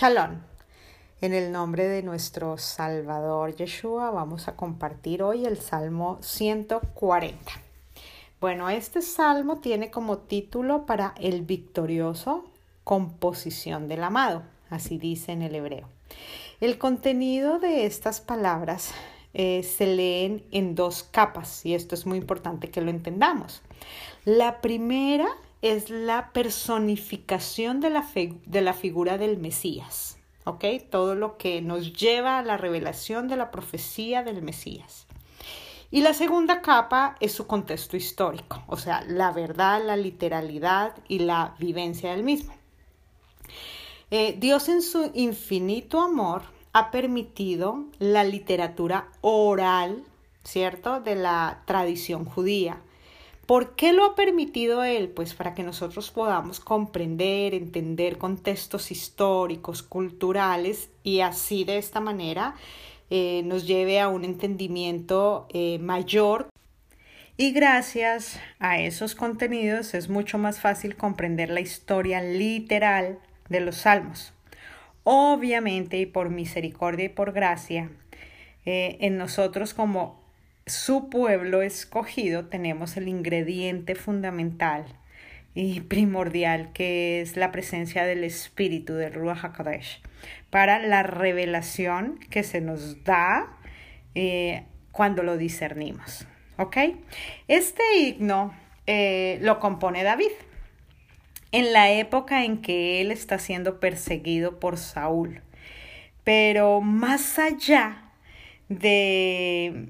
[0.00, 0.42] Shalom.
[1.20, 7.36] En el nombre de nuestro Salvador Yeshua vamos a compartir hoy el Salmo 140.
[8.40, 12.44] Bueno, este salmo tiene como título para el victorioso
[12.84, 15.88] composición del amado, así dice en el hebreo.
[16.60, 18.92] El contenido de estas palabras
[19.34, 23.62] eh, se leen en dos capas y esto es muy importante que lo entendamos.
[24.24, 25.26] La primera
[25.62, 30.18] es la personificación de la, de la figura del Mesías.
[30.48, 30.64] ¿ok?
[30.90, 35.06] Todo lo que nos lleva a la revelación de la profecía del Mesías.
[35.90, 41.20] Y la segunda capa es su contexto histórico, o sea, la verdad, la literalidad y
[41.20, 42.54] la vivencia del mismo.
[44.10, 50.04] Eh, Dios en su infinito amor ha permitido la literatura oral,
[50.44, 52.80] ¿cierto?, de la tradición judía
[53.48, 55.08] ¿Por qué lo ha permitido él?
[55.08, 62.56] Pues para que nosotros podamos comprender, entender contextos históricos, culturales y así de esta manera
[63.08, 66.50] eh, nos lleve a un entendimiento eh, mayor.
[67.38, 73.76] Y gracias a esos contenidos es mucho más fácil comprender la historia literal de los
[73.76, 74.34] salmos.
[75.04, 77.90] Obviamente y por misericordia y por gracia,
[78.66, 80.27] eh, en nosotros como
[80.68, 84.84] su pueblo escogido tenemos el ingrediente fundamental
[85.54, 89.98] y primordial que es la presencia del Espíritu del Ruach HaKadosh
[90.50, 93.56] para la revelación que se nos da
[94.14, 96.26] eh, cuando lo discernimos.
[96.56, 96.76] ¿Ok?
[97.46, 98.52] Este himno
[98.86, 100.32] eh, lo compone David
[101.52, 105.40] en la época en que él está siendo perseguido por Saúl.
[106.24, 108.02] Pero más allá
[108.68, 109.88] de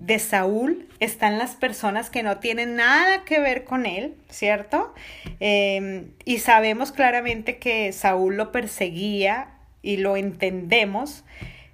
[0.00, 4.94] de Saúl están las personas que no tienen nada que ver con él, ¿cierto?
[5.40, 9.48] Em, y sabemos claramente que Saúl lo perseguía
[9.82, 11.24] y lo entendemos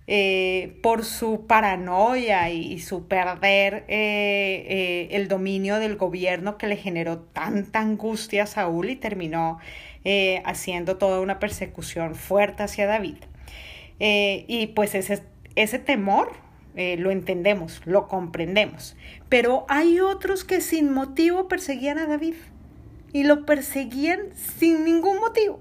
[0.09, 6.77] eh, por su paranoia y, su perder eh, eh, el dominio del gobierno que le
[6.77, 9.59] generó tanta angustia a Saúl y terminó
[10.45, 13.17] haciendo toda una persecución fuerte hacia David.
[13.98, 15.25] y pues ese,
[15.57, 16.45] ese temor
[16.77, 18.97] eh, lo entendemos, lo comprendemos.
[19.31, 22.35] Pero hay otros que sin motivo perseguían a David
[23.13, 25.59] y lo perseguían sin ningún motivo.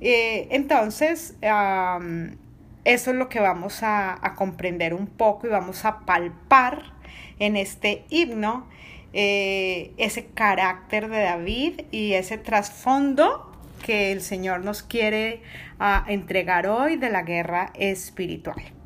[0.00, 6.94] Eh, entonces, eso es lo que vamos a, comprender un poco y vamos a palpar
[7.38, 8.66] en este himno
[9.12, 13.52] eh, ese carácter de David y ese trasfondo
[13.84, 15.42] que el Señor nos quiere
[15.78, 18.79] ah, entregar hoy de la guerra espiritual.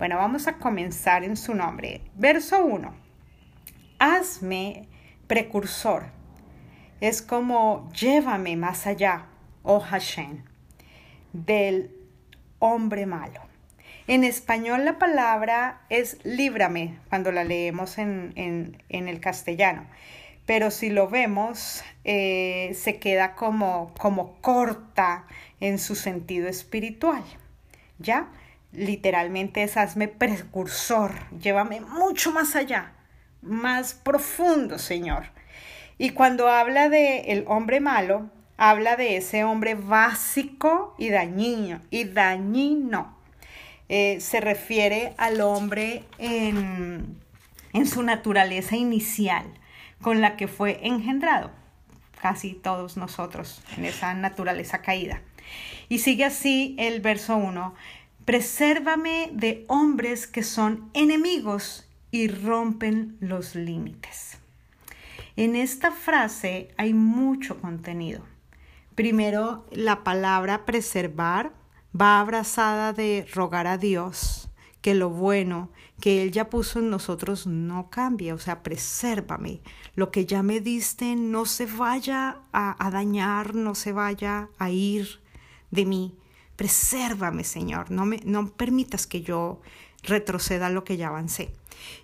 [0.00, 2.00] Bueno, vamos a comenzar en su nombre.
[2.14, 2.94] Verso 1.
[3.98, 4.88] Hazme
[5.26, 6.06] precursor.
[7.02, 9.26] Es como llévame más allá,
[9.62, 10.42] oh Hashem,
[11.34, 11.94] del
[12.60, 13.42] hombre malo.
[14.06, 19.84] En español la palabra es líbrame cuando la leemos en, el castellano,
[20.46, 25.26] pero si lo vemos eh, se queda como, como corta
[25.60, 27.22] en su sentido espiritual.
[27.98, 28.30] ¿Ya?
[28.72, 32.92] Literalmente es hazme precursor, llévame mucho más allá,
[33.42, 35.24] más profundo, Señor.
[35.98, 42.04] Y cuando habla de el hombre malo, habla de ese hombre básico y dañino, y
[42.04, 43.16] dañino.
[43.88, 47.18] Eh, se refiere al hombre en,
[47.72, 49.44] en su naturaleza inicial,
[50.00, 51.50] con la que fue engendrado,
[52.22, 55.20] casi todos nosotros, en esa naturaleza caída.
[55.88, 57.74] Y sigue así el verso 1,
[58.24, 64.38] Presérvame de hombres que son enemigos y rompen los límites.
[65.36, 68.22] En esta frase hay mucho contenido.
[68.94, 71.52] Primero, la palabra preservar
[71.98, 74.50] va abrazada de rogar a Dios
[74.82, 75.70] que lo bueno
[76.00, 79.60] que Él ya puso en nosotros no cambie, o sea, presérvame.
[79.94, 84.70] Lo que ya me diste no se vaya a, a dañar, no se vaya a
[84.70, 85.20] ir
[85.70, 86.14] de mí.
[86.60, 89.62] Presérvame, Señor, no, me, no permitas que yo
[90.02, 91.54] retroceda lo que ya avancé.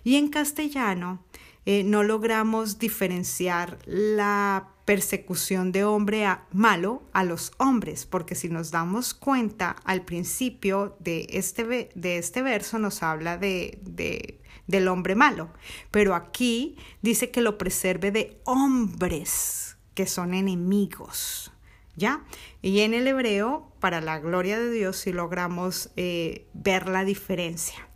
[0.03, 1.23] Y en castellano
[1.67, 8.49] eh, no logramos diferenciar la persecución de hombre a, malo a los hombres, porque si
[8.49, 14.87] nos damos cuenta al principio de este, de este verso nos habla de, de, del
[14.87, 15.51] hombre malo,
[15.91, 21.51] pero aquí dice que lo preserve de hombres que son enemigos.
[21.97, 22.23] ¿Ya?
[22.61, 27.89] Y en el hebreo, para la gloria de Dios, si logramos eh, ver la diferencia.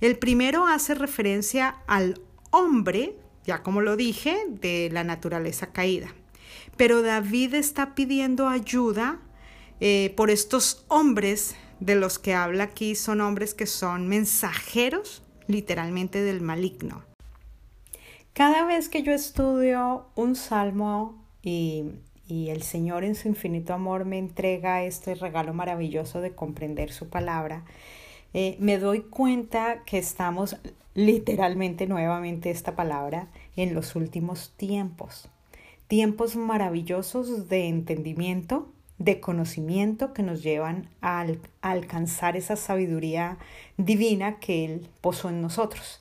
[0.00, 2.20] El primero hace referencia al
[2.50, 6.14] hombre, ya como lo dije, de la naturaleza caída.
[6.76, 9.20] Pero David está pidiendo ayuda
[9.80, 16.22] eh, por estos hombres de los que habla aquí, son hombres que son mensajeros literalmente
[16.22, 17.02] del maligno.
[18.34, 21.84] Cada vez que yo estudio un salmo y,
[22.30, 27.64] el Señor en su infinito amor me entrega este regalo maravilloso de comprender su palabra,
[28.32, 30.56] eh, me doy cuenta que estamos
[30.94, 35.28] literalmente nuevamente esta palabra en los últimos tiempos.
[35.88, 38.68] Tiempos maravillosos de entendimiento,
[38.98, 41.26] de conocimiento que nos llevan a,
[41.62, 43.38] alcanzar esa sabiduría
[43.76, 46.00] divina que Él posó en nosotros.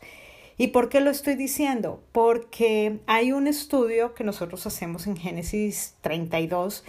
[0.59, 2.03] ¿Y por qué lo estoy diciendo?
[2.11, 6.83] Porque hay un estudio que nosotros hacemos en Génesis 32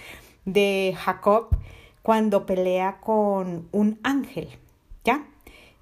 [0.45, 1.57] de Jacob
[2.03, 4.49] cuando pelea con un ángel,
[5.05, 5.25] ¿ya?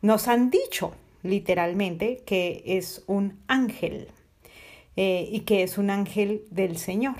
[0.03, 0.93] Nos han dicho
[1.23, 4.09] literalmente que es un ángel
[4.97, 7.17] eh, y que es un ángel del Señor.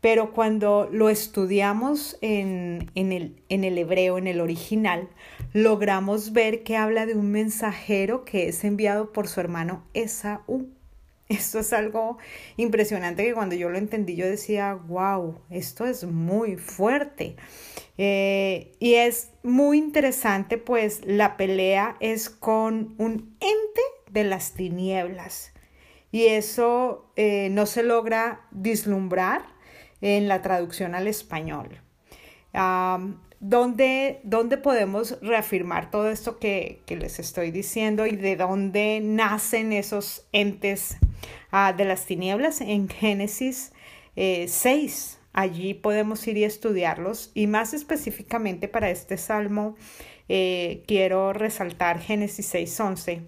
[0.00, 5.08] Pero cuando lo estudiamos en, el, en el hebreo, en el original,
[5.52, 10.68] logramos ver que habla de un mensajero que es enviado por su hermano Esaú.
[11.28, 12.16] Esto es algo
[12.56, 17.36] impresionante que cuando yo lo entendí yo decía, wow, esto es muy fuerte.
[17.98, 25.52] Eh, y es muy interesante pues la pelea es con un ente de las tinieblas.
[26.10, 29.57] Y eso eh, no se logra vislumbrar
[30.00, 31.80] en la traducción al español.
[33.40, 34.20] ¿dónde,
[34.62, 40.96] podemos reafirmar todo esto que, les estoy diciendo y de dónde nacen esos entes
[41.50, 42.60] ah, de las tinieblas?
[42.60, 43.72] En Génesis
[44.14, 44.16] 6.
[44.16, 49.76] Eh, Allí podemos ir y estudiarlos y más específicamente para este salmo
[50.28, 53.22] eh, quiero resaltar Génesis 6.11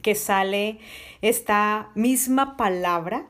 [0.00, 0.78] que sale
[1.22, 3.26] esta misma palabra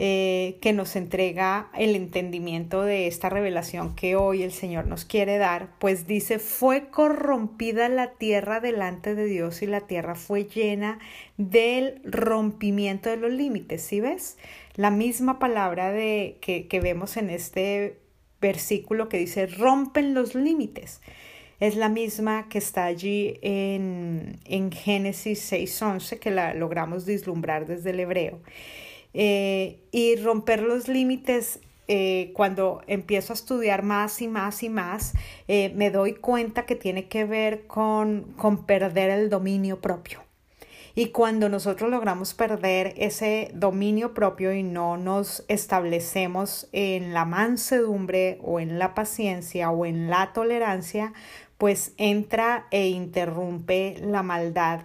[0.00, 5.38] eh, que nos entrega el entendimiento de esta revelación que hoy el Señor nos quiere
[5.38, 11.00] dar, pues dice, fue corrompida la tierra delante de Dios y la tierra fue llena
[11.36, 14.38] del rompimiento de los límites, ¿sí ves?
[14.76, 17.98] La misma palabra de, que, que vemos en este
[18.40, 21.00] versículo que dice, rompen los límites
[21.60, 27.90] es la misma que está allí en, en Génesis 6.11, que la logramos vislumbrar desde
[27.90, 28.40] el hebreo.
[29.14, 31.60] Eh, y romper los límites
[31.90, 35.14] eh, cuando empiezo a estudiar más y más y más,
[35.48, 40.22] eh, me doy cuenta que tiene que ver con, con perder el dominio propio.
[40.94, 48.38] Y cuando nosotros logramos perder ese dominio propio y no nos establecemos en la mansedumbre
[48.42, 51.14] o en la paciencia o en la tolerancia,
[51.56, 54.82] pues entra e interrumpe la maldad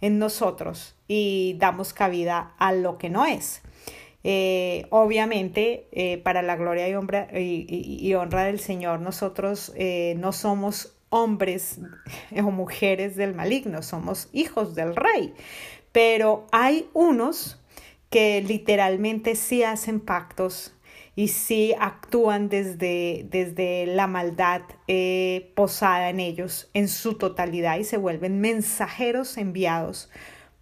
[0.00, 3.62] en nosotros y damos cabida a lo que no es.
[4.28, 11.78] Eh, obviamente, eh, para la gloria y honra, del Señor, nosotros eh, no somos hombres
[12.36, 15.32] o mujeres del maligno, somos hijos del rey.
[15.92, 17.62] Pero hay unos
[18.10, 20.74] que literalmente sí hacen pactos
[21.14, 24.62] y sí actúan desde, desde la maldad
[25.54, 30.10] posada en ellos en su totalidad y se vuelven mensajeros enviados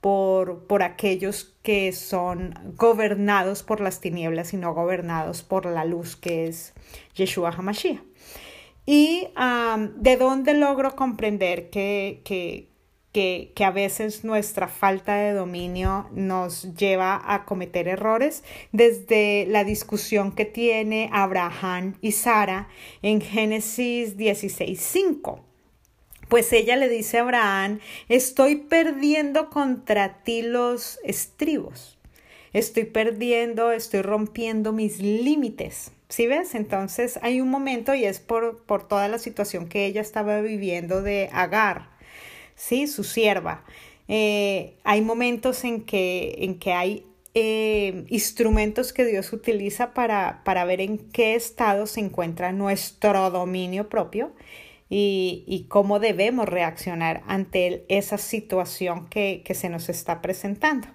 [0.05, 6.15] por, por aquellos que son gobernados por las tinieblas y no gobernados por la luz
[6.15, 6.75] que es
[7.15, 8.03] Yeshua HaMashiach.
[8.85, 9.29] Y
[9.97, 12.69] de dónde logro comprender que, que,
[13.13, 19.65] que, que, a veces nuestra falta de dominio nos lleva a cometer errores, desde la
[19.65, 22.69] discusión que tiene Abraham y Sara
[23.01, 25.54] en Génesis 16.5
[26.29, 31.99] pues ella le dice a Abraham, estoy perdiendo contra ti los estribos,
[32.53, 35.91] estoy perdiendo, estoy rompiendo mis límites.
[36.09, 36.55] ¿Sí ves?
[36.55, 41.03] Entonces hay un momento y es por, por toda la situación que ella estaba viviendo
[41.03, 41.89] de Agar,
[42.55, 42.87] ¿sí?
[42.87, 43.65] Su sierva.
[44.07, 50.65] Eh, hay momentos en que, en que hay eh, instrumentos que Dios utiliza para, para
[50.65, 54.33] ver en qué estado se encuentra nuestro dominio propio
[54.97, 60.87] y, cómo debemos reaccionar ante esa situación que, que se nos está presentando.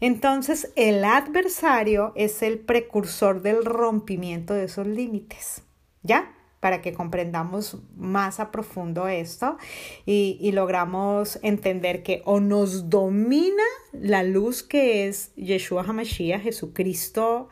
[0.00, 5.62] Entonces, el adversario es el precursor del rompimiento de esos límites.
[6.02, 6.37] ¿Ya?
[6.60, 9.58] Para que comprendamos más a profundo esto
[10.06, 13.62] y, y, logramos entender que o nos domina
[13.92, 17.48] la luz que es Yeshua HaMashiach, Jesucristo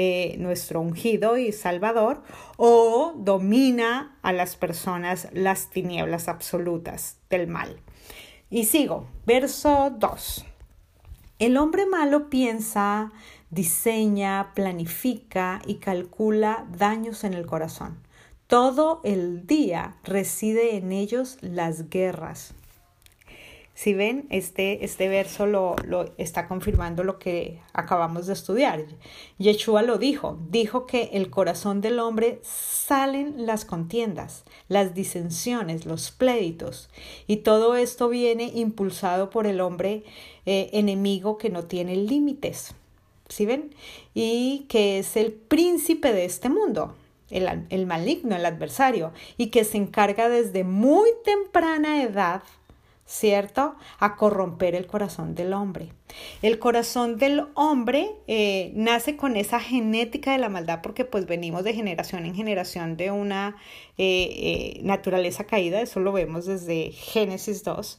[0.00, 2.22] eh, nuestro ungido y salvador,
[2.56, 7.80] o domina a las personas las tinieblas absolutas del mal.
[8.48, 10.44] Y sigo, verso 2.
[11.40, 13.10] El hombre malo piensa,
[13.50, 17.98] diseña, planifica y calcula daños en el corazón.
[18.48, 22.54] Todo el día reside en ellos las guerras.
[23.74, 28.86] Si ven, este, este verso lo, lo, está confirmando lo que acabamos de estudiar.
[29.36, 36.10] Yeshua lo dijo, dijo que el corazón del hombre salen las contiendas, las disensiones, los
[36.10, 36.88] pleitos,
[37.26, 40.04] y todo esto viene impulsado por el hombre
[40.46, 42.74] eh, enemigo que no tiene límites.
[43.28, 43.74] ¿Sí ven?
[44.14, 46.94] Y que es el príncipe de este mundo.
[47.30, 52.42] El, el maligno, el adversario, y que se encarga desde muy temprana edad
[53.08, 53.74] ¿cierto?
[53.98, 55.88] A corromper el corazón del hombre.
[56.42, 61.64] El corazón del hombre eh, nace con esa genética de la maldad porque pues venimos
[61.64, 63.56] de generación en generación de una
[63.96, 67.98] eh, eh, naturaleza caída, eso lo vemos desde Génesis 2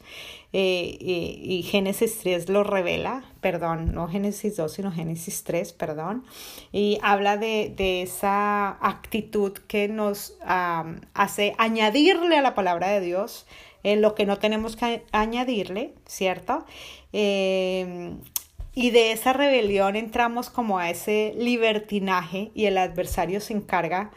[0.51, 6.23] y Génesis 3 lo revela, perdón, no Génesis 2 sino Génesis 3, perdón,
[6.71, 13.45] y habla de, de esa actitud que nos hace añadirle a la palabra de Dios
[13.83, 16.65] en lo que no tenemos que añadirle, ¿cierto?
[17.13, 18.15] Eh,
[18.73, 24.11] y de esa rebelión entramos como a ese libertinaje y el adversario se encarga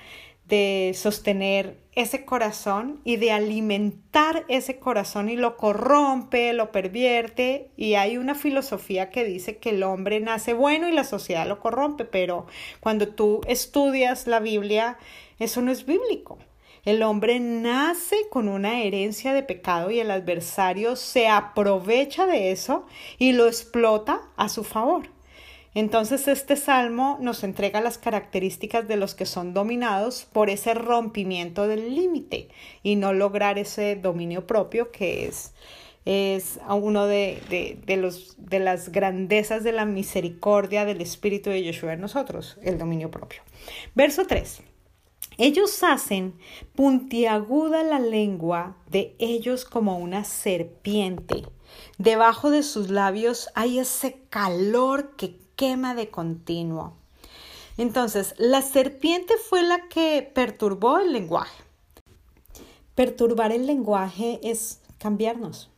[0.46, 7.94] de sostener ese corazón y de alimentar ese corazón y lo corrompe, lo pervierte y
[7.94, 12.04] hay una filosofía que dice que el hombre nace bueno y la sociedad lo corrompe,
[12.04, 12.46] pero
[12.80, 14.98] cuando tú estudias la Biblia,
[15.38, 16.38] eso no es bíblico.
[16.84, 22.86] El hombre nace con una herencia de pecado y el adversario se aprovecha de eso
[23.18, 25.08] y lo explota a su favor.
[25.74, 31.68] Entonces este salmo nos entrega las características de los que son dominados por ese rompimiento
[31.68, 32.48] del límite
[32.82, 35.54] y no lograr ese dominio propio que es,
[36.04, 41.92] es uno de, de, los, de las grandezas de la misericordia del Espíritu de Yeshua
[41.92, 43.40] en nosotros, el dominio propio.
[43.94, 44.71] Verso 3.
[45.38, 46.34] Ellos hacen
[46.74, 51.44] puntiaguda la lengua de ellos como una serpiente.
[51.98, 56.94] Debajo de sus labios hay ese calor que quema de continuo.
[57.78, 61.62] Entonces, la serpiente fue la que perturbó el lenguaje.
[62.94, 65.70] Perturbar el lenguaje es cambiarnos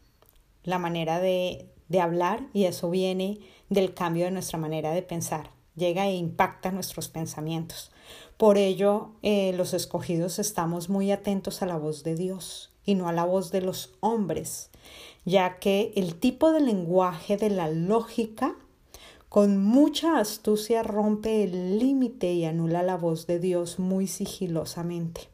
[0.65, 5.51] la manera de, de hablar y eso viene del cambio de nuestra manera de pensar.
[5.77, 7.93] Llega e impacta nuestros pensamientos.
[8.37, 13.09] Por ello, eh, los escogidos estamos muy atentos a la voz de Dios y no
[13.09, 14.71] a la voz de los hombres,
[15.25, 18.57] ya que el tipo de lenguaje de la lógica
[19.29, 25.29] con mucha astucia rompe el límite y anula la voz de Dios muy sigilosamente.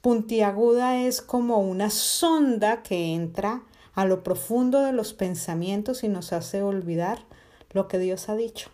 [0.00, 3.62] Puntiaguda es como una sonda que entra
[3.94, 7.18] a lo profundo de los pensamientos y nos hace olvidar
[7.72, 8.70] lo que Dios ha dicho.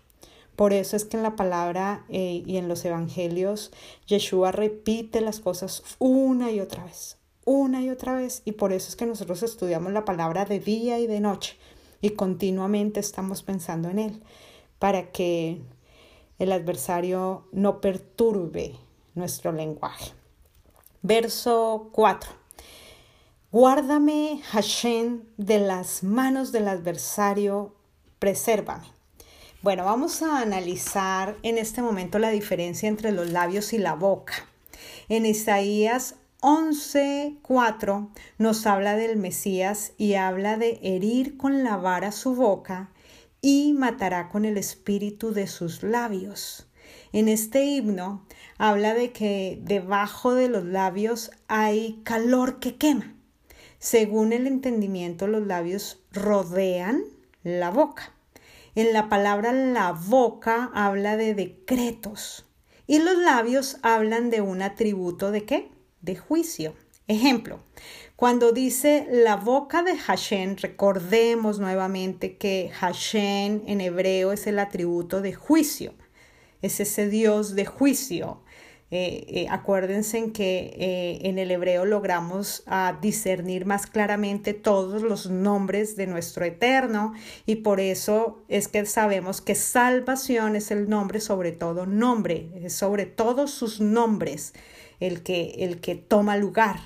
[0.57, 3.71] Por eso es que en la palabra eh, y en los evangelios
[4.07, 8.41] Yeshua repite las cosas una y otra vez, una y otra vez.
[8.47, 11.57] Y por eso es que nosotros estudiamos la palabra de día y de noche
[12.01, 14.23] y continuamente estamos pensando en él
[14.79, 15.61] para que
[16.39, 18.77] el adversario no perturbe
[19.15, 20.13] nuestro lenguaje.
[21.03, 22.31] Verso 4.
[23.53, 27.75] Guárdame, Hashem, de las manos del adversario,
[28.19, 28.96] presérvame.
[29.67, 34.33] Bueno, vamos a analizar en este momento la diferencia entre los labios y la boca.
[35.09, 42.37] En Isaías 11:4 nos habla del Mesías y habla de herir con la vara su
[42.37, 42.93] boca
[43.41, 46.69] y matará con el espíritu de sus labios.
[47.13, 48.25] En este himno
[48.59, 53.17] habla de que debajo de los labios hay calor que quema.
[53.81, 57.03] Según el entendimiento, los labios rodean
[57.43, 58.16] la boca.
[58.77, 62.45] En la palabra la boca habla de decretos
[62.87, 65.71] y los labios hablan de un atributo de qué?
[66.03, 66.75] De juicio.
[67.09, 67.61] Ejemplo,
[68.17, 75.23] cuando dice la boca de Hashem, recordemos nuevamente que Hashem en hebreo es el atributo
[75.23, 75.95] de juicio,
[76.61, 78.43] es ese Dios de juicio.
[78.93, 85.03] Eh, eh, acuérdense en que eh, en el hebreo logramos ah, discernir más claramente todos
[85.03, 87.13] los nombres de nuestro eterno
[87.47, 93.07] y por eso es que sabemos que salvación es el nombre sobre todo nombre, sobre
[93.07, 94.53] todos sus nombres
[95.01, 96.77] el que, el que toma lugar.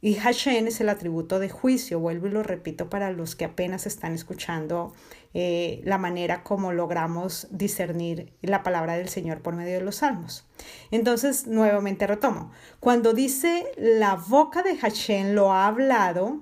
[0.00, 3.86] Y Hashem es el atributo de juicio, vuelvo y lo repito para los que apenas
[3.86, 4.92] están escuchando
[5.40, 10.48] eh, la manera como logramos discernir la palabra del Señor por medio de los salmos.
[10.90, 16.40] Entonces, nuevamente retomo, cuando dice la boca de Hashem lo ha hablado,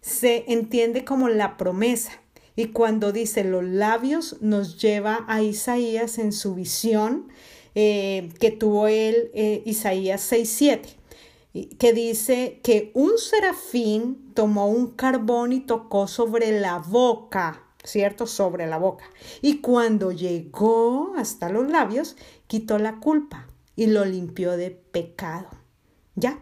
[0.00, 2.12] se entiende como la promesa.
[2.56, 7.28] Y cuando dice los labios, nos lleva a Isaías en su visión
[7.74, 10.96] eh, que tuvo él, eh, Isaías 6.7
[11.78, 18.26] que dice que un serafín tomó un carbón y tocó sobre la boca, ¿cierto?
[18.26, 19.04] Sobre la boca.
[19.40, 22.16] Y cuando llegó hasta los labios,
[22.46, 25.48] quitó la culpa y lo limpió de pecado.
[26.14, 26.40] ¿Ya?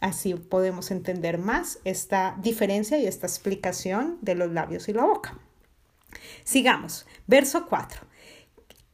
[0.00, 5.38] Así podemos entender más esta diferencia y esta explicación de los labios y la boca.
[6.44, 7.06] Sigamos.
[7.26, 8.00] Verso 4.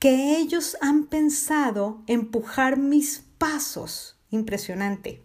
[0.00, 4.19] Que ellos han pensado empujar mis pasos.
[4.31, 5.23] Impresionante.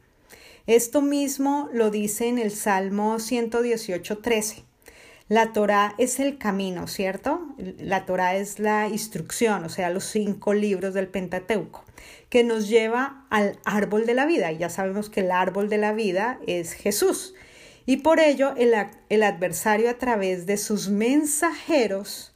[0.68, 4.70] Esto mismo lo dice en el Salmo 118, 13.
[5.31, 7.39] La Torah es el camino, ¿cierto?
[7.77, 11.85] La Torah es la instrucción, o sea, los cinco libros del Pentateuco,
[12.27, 14.51] que nos lleva al árbol de la vida.
[14.51, 17.33] Ya sabemos que el árbol de la vida es Jesús.
[17.85, 18.73] Y por ello el,
[19.07, 22.33] el adversario a través de sus mensajeros,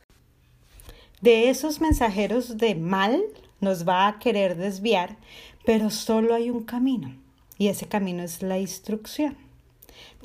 [1.19, 3.21] de esos mensajeros de mal,
[3.59, 5.17] nos va a querer desviar,
[5.65, 7.13] pero solo hay un camino
[7.57, 9.44] y ese camino es la instrucción.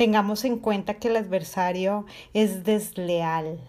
[0.01, 3.61] Tengamos en cuenta que el adversario es desleal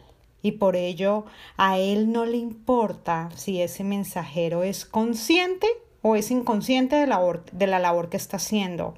[0.42, 1.26] y por ello
[1.58, 5.68] a él no le importa si ese mensajero es consciente
[6.02, 8.94] o es inconsciente de la, labor, de la labor que está haciendo.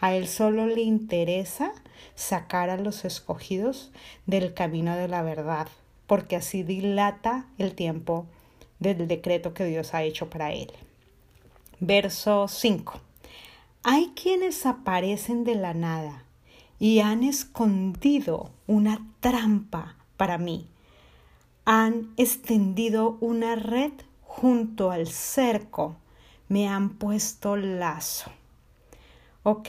[0.00, 1.72] A él solo le interesa
[2.16, 3.92] sacar a los escogidos
[4.26, 5.68] del camino de la verdad,
[6.08, 8.26] porque así dilata el tiempo
[8.80, 10.72] del decreto que Dios ha hecho para él.
[11.78, 13.00] Verso 5.
[13.84, 16.24] Hay quienes aparecen de la nada
[16.82, 20.66] y han escondido una trampa para mí.
[21.64, 25.94] Han extendido una red junto al cerco.
[26.48, 28.32] Me han puesto lazo.
[29.44, 29.68] Ok.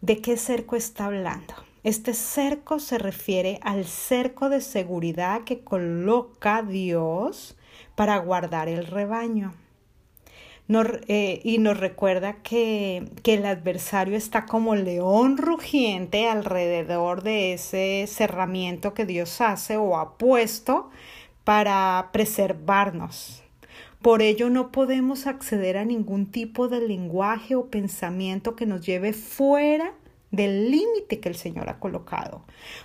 [0.00, 1.54] ¿De qué cerco está hablando?
[1.84, 7.56] Este cerco se refiere al cerco de seguridad que coloca Dios
[7.94, 9.54] para guardar el rebaño.
[10.70, 18.04] Eh, y nos recuerda que, que el adversario está como león rugiente alrededor de ese
[18.06, 20.90] cerramiento que Dios hace o ha puesto
[21.44, 23.42] para preservarnos.
[24.02, 29.14] Por ello no podemos acceder a ningún tipo de lenguaje o pensamiento que nos lleve
[29.14, 29.94] fuera
[30.30, 32.42] del límite que el Señor ha colocado,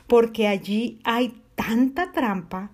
[0.07, 2.71] porque allí hay tanta trampa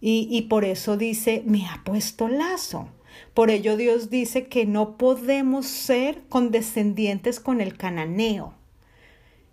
[0.00, 2.88] y, y por eso dice, me ha puesto lazo.
[3.34, 8.54] Por ello Dios dice que no podemos ser condescendientes con el cananeo.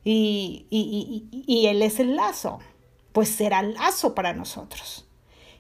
[0.04, 2.60] Y, y, y, Él es el lazo,
[3.12, 5.08] pues será lazo para nosotros.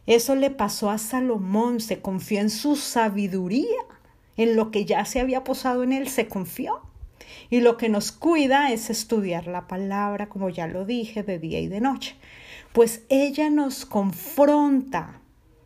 [0.05, 3.81] Eso le pasó a Salomón, se confió en su sabiduría,
[4.37, 6.81] en lo que ya se había posado en él, se confió.
[7.49, 11.59] Y lo que nos cuida es estudiar la palabra, como ya lo dije, de día
[11.59, 12.15] y de noche.
[12.71, 15.21] Pues ella nos confronta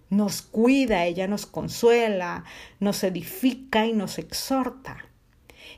[0.10, 2.44] nos cuida, ella nos consuela,
[2.80, 4.98] nos edifica y nos exhorta.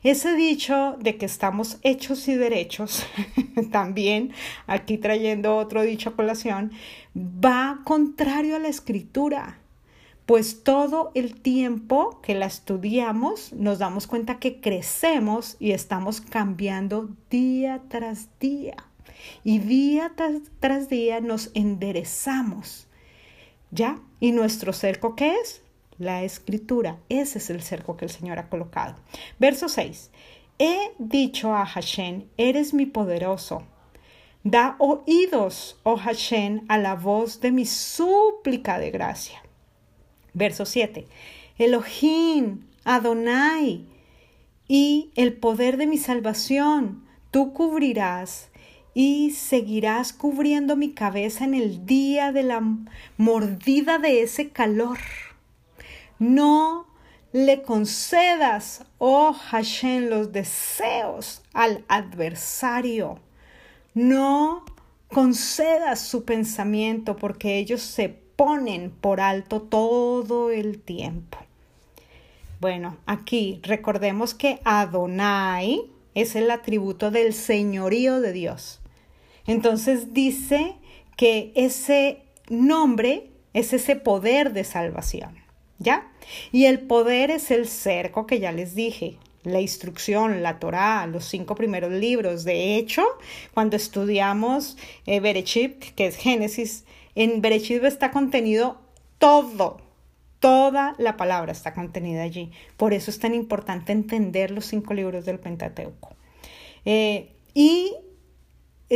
[0.02, 3.06] Ese dicho de que estamos hechos y derechos,
[3.70, 4.32] también
[4.66, 6.72] aquí trayendo otro dicho a colación,
[7.16, 9.58] va contrario a la escritura,
[10.26, 17.10] pues todo el tiempo que la estudiamos nos damos cuenta que crecemos y estamos cambiando
[17.30, 18.76] día tras día.
[19.44, 22.88] Y día tras, tras día nos enderezamos
[23.72, 23.98] ¿Ya?
[24.20, 25.62] ¿Y nuestro cerco qué es?
[25.98, 26.98] La escritura.
[27.08, 28.96] Ese es el cerco que el Señor ha colocado.
[29.38, 30.10] Verso 6.
[30.58, 33.64] He dicho a Hashem, eres mi poderoso.
[34.44, 39.42] Da oídos, oh Hashem, a la voz de mi súplica de gracia.
[40.34, 41.06] Verso 7.
[41.56, 43.86] Elohim, Adonai,
[44.68, 48.50] y el poder de mi salvación, tú cubrirás
[48.94, 52.62] y seguirás cubriendo mi cabeza en el día de la
[53.16, 54.98] mordida de ese calor.
[56.18, 56.86] No
[57.32, 63.18] le concedas, oh Hashem, los deseos al adversario.
[63.94, 64.64] No
[65.08, 71.38] concedas su pensamiento porque ellos se ponen por alto todo el tiempo.
[72.60, 75.82] Bueno, aquí recordemos que Adonai
[76.14, 78.81] es el atributo del señorío de Dios.
[79.46, 80.76] Entonces dice
[81.16, 85.36] que ese nombre es ese poder de salvación,
[85.78, 86.10] ¿ya?
[86.52, 91.24] Y el poder es el cerco que ya les dije, la instrucción, la Torá, los
[91.24, 92.44] cinco primeros libros.
[92.44, 93.02] De hecho,
[93.54, 94.76] cuando estudiamos
[95.06, 98.78] eh, Berechit, que es Génesis, en Berechit está contenido
[99.18, 99.80] todo,
[100.38, 102.52] toda la palabra está contenida allí.
[102.76, 106.14] Por eso es tan importante entender los cinco libros del Pentateuco.
[106.84, 107.94] Eh, y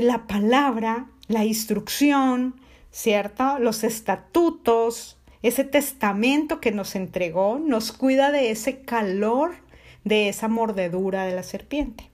[0.03, 2.55] la palabra, la instrucción,
[2.91, 3.59] ¿cierto?
[3.59, 9.57] Los estatutos, ese testamento que nos entregó, nos cuida de ese calor
[10.05, 12.11] de esa mordedura de la serpiente.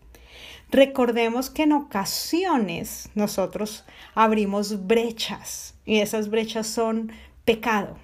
[0.70, 7.12] Recordemos que en ocasiones nosotros abrimos brechas y esas brechas son
[7.44, 7.98] pecado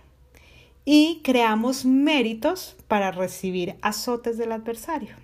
[0.84, 5.16] y creamos méritos para recibir azotes del adversario.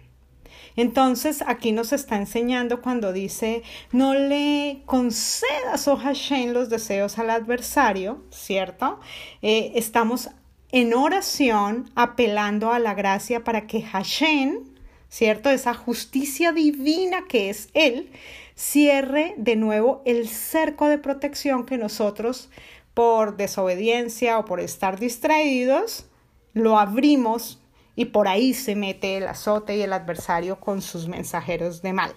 [0.77, 7.31] Entonces aquí nos está enseñando cuando dice no le concedas, oh Hashem, los deseos al
[7.31, 9.01] adversario, ¿cierto?
[9.43, 10.31] Eh, estamos
[10.73, 14.65] en oración apelando a la gracia para que Hashem,
[15.09, 15.51] ¿cierto?
[15.51, 18.11] Esa justicia divina que es Él,
[18.57, 22.51] cierre de nuevo el cerco de protección que nosotros
[22.95, 26.07] por desobediencia o por estar distraídos,
[26.55, 27.61] lo abrimos
[27.97, 32.15] y por ahí se mete el azote y el adversario con sus mensajeros de mal.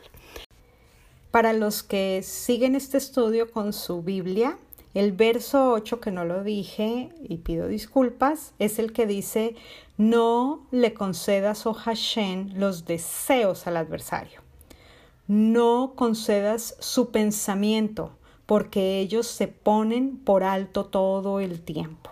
[1.31, 4.57] Para los que siguen este estudio con su Biblia,
[4.93, 9.55] el verso 8, que no lo dije y pido disculpas, es el que dice,
[9.97, 14.41] no le concedas, oh Hashem, los deseos al adversario.
[15.27, 22.09] No concedas su pensamiento, porque ellos se ponen por alto todo el tiempo.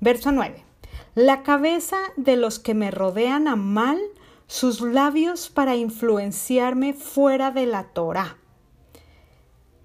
[0.00, 0.69] Verso 9.
[1.16, 3.98] La cabeza de los que me rodean a mal,
[4.46, 8.36] sus labios para influenciarme fuera de la Torah.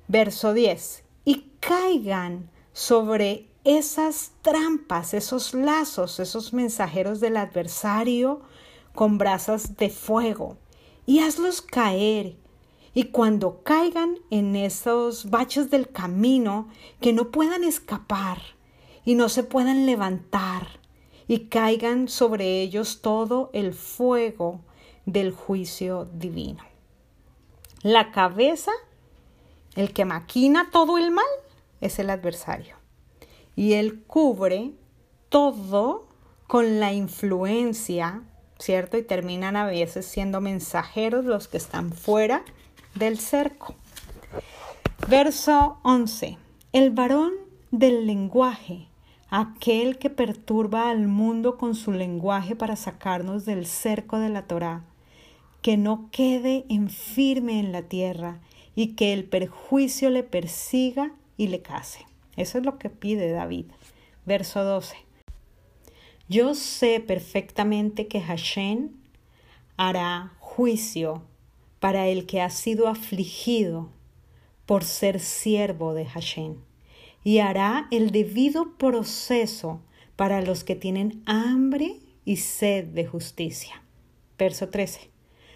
[0.07, 1.03] Verso 10.
[1.25, 8.41] Y caigan sobre esas trampas, esos lazos, esos mensajeros del adversario
[8.93, 10.57] con brasas de fuego,
[11.07, 12.37] y hazlos caer.
[12.93, 16.69] Y cuando caigan en esos baches del camino,
[17.01, 18.37] que no puedan escapar
[19.03, 20.84] y no se puedan levantar,
[21.27, 24.61] y caigan sobre ellos todo el fuego
[25.05, 26.63] del juicio divino.
[27.81, 28.71] La cabeza,
[29.75, 31.25] el que maquina todo el mal,
[31.81, 32.75] es el adversario.
[33.55, 34.73] Y él cubre
[35.29, 36.07] todo
[36.47, 38.23] con la influencia,
[38.59, 38.97] ¿cierto?
[38.97, 42.43] Y terminan a veces siendo mensajeros los que están fuera
[42.95, 43.75] del cerco.
[45.07, 46.37] Verso 11.
[46.71, 47.33] El varón
[47.71, 48.87] del lenguaje
[49.37, 54.85] aquel que perturba al mundo con su lenguaje para sacarnos del cerco de la Torá,
[55.61, 58.39] que no quede en firme en la tierra
[58.75, 62.05] y que el perjuicio le persiga y le case.
[62.37, 63.65] Eso es lo que pide David.
[64.25, 64.95] Verso 12.
[66.29, 68.91] Yo sé perfectamente que Hashem
[69.75, 71.23] hará juicio
[71.81, 73.89] para el que ha sido afligido
[74.65, 76.55] por ser siervo de Hashem
[77.25, 79.81] y hará el debido proceso
[80.15, 83.81] para los que tienen hambre y sed de justicia.
[84.37, 85.09] Verso 13.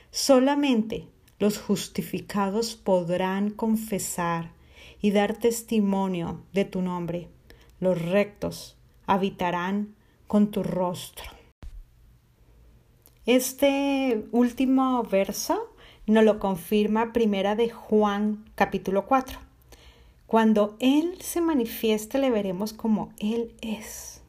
[0.09, 4.51] Solamente los justificados podrán confesar
[4.99, 7.27] y dar testimonio de tu nombre.
[7.79, 9.93] Los rectos habitarán
[10.25, 11.29] con tu rostro.
[13.27, 15.75] Este último verso
[16.07, 19.48] nos lo confirma Primera de Juan capítulo 4.
[20.29, 24.21] Cuando Él se manifieste le veremos como Él es,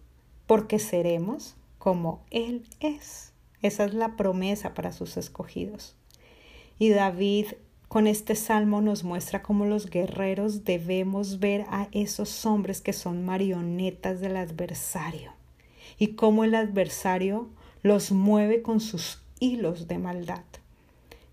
[0.47, 3.35] porque seremos como Él es.
[3.61, 5.95] Esa es la promesa para sus escogidos.
[6.79, 7.49] Y David
[7.89, 13.23] con este salmo nos muestra cómo los guerreros debemos ver a esos hombres que son
[13.27, 15.35] marionetas del adversario
[15.99, 17.51] y cómo el adversario
[17.83, 20.45] los mueve con sus hilos de maldad.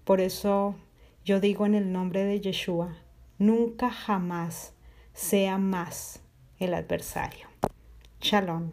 [0.03, 0.75] Por eso
[1.23, 2.97] yo digo en el nombre de Yeshua,
[3.37, 4.73] nunca jamás
[5.13, 6.21] sea más
[6.59, 7.47] el adversario.
[8.19, 8.71] Shalom.